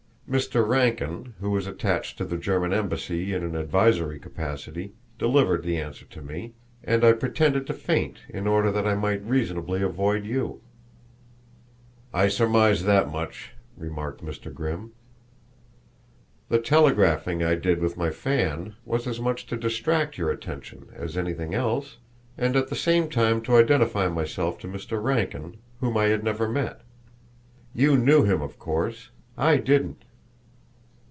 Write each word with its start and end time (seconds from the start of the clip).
Mr. 0.29 0.65
Rankin, 0.65 1.33
who 1.41 1.51
was 1.51 1.67
attached 1.67 2.17
to 2.17 2.23
the 2.23 2.37
German 2.37 2.71
embassy 2.71 3.33
in 3.33 3.43
an 3.43 3.53
advisory 3.53 4.17
capacity, 4.17 4.93
delivered 5.19 5.61
the 5.63 5.75
answer 5.75 6.05
to 6.05 6.21
me, 6.21 6.53
and 6.85 7.03
I 7.03 7.11
pretended 7.11 7.67
to 7.67 7.73
faint 7.73 8.19
in 8.29 8.47
order 8.47 8.71
that 8.71 8.87
I 8.87 8.95
might 8.95 9.21
reasonably 9.25 9.81
avoid 9.81 10.23
you." 10.25 10.61
"I 12.13 12.29
surmised 12.29 12.85
that 12.85 13.11
much," 13.11 13.51
remarked 13.75 14.23
Mr. 14.23 14.53
Grimm. 14.53 14.93
"The 16.47 16.59
telegraphing 16.59 17.43
I 17.43 17.55
did 17.55 17.81
with 17.81 17.97
my 17.97 18.09
fan 18.09 18.73
was 18.85 19.07
as 19.07 19.19
much 19.19 19.47
to 19.47 19.57
distract 19.57 20.17
your 20.17 20.31
attention 20.31 20.87
as 20.95 21.17
anything 21.17 21.53
else, 21.53 21.97
and 22.37 22.55
at 22.55 22.69
the 22.69 22.75
same 22.77 23.09
time 23.09 23.41
to 23.41 23.57
identify 23.57 24.07
myself 24.07 24.57
to 24.59 24.67
Mr. 24.69 25.03
Rankin, 25.03 25.57
whom 25.81 25.97
I 25.97 26.05
had 26.05 26.23
never 26.23 26.47
met. 26.47 26.83
You 27.75 27.97
knew 27.97 28.23
him, 28.23 28.41
of 28.41 28.57
course; 28.57 29.09
I 29.37 29.57
didn't." 29.57 30.03